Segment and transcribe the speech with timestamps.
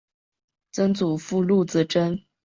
[0.71, 2.23] 曾祖父陆子真。